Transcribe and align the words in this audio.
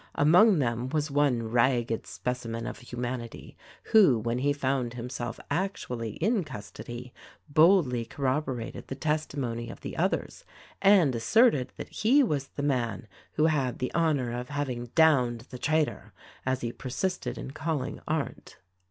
Among 0.15 0.57
them 0.57 0.89
was 0.89 1.11
one 1.11 1.51
ragged 1.51 2.07
specimen 2.07 2.65
of 2.65 2.79
humanity 2.79 3.55
who, 3.93 4.17
when 4.17 4.39
he 4.39 4.51
found 4.51 4.95
himself 4.95 5.39
actually 5.51 6.13
in 6.13 6.43
custody, 6.43 7.13
boldly 7.47 8.05
corroborated 8.05 8.87
the 8.87 8.95
testimony 8.95 9.69
of 9.69 9.81
the 9.81 9.95
others 9.95 10.43
and 10.81 11.13
asserted 11.13 11.71
that 11.77 11.89
he 11.89 12.23
was 12.23 12.47
the 12.47 12.63
man 12.63 13.07
who 13.33 13.45
had 13.45 13.77
the 13.77 13.93
honor 13.93 14.31
of 14.31 14.49
having 14.49 14.87
"downed 14.95 15.41
the 15.51 15.59
traitor," 15.59 16.13
as 16.47 16.61
he 16.61 16.71
persisted 16.71 17.37
in 17.37 17.51
calling 17.51 17.99
Arndt. 18.07 18.57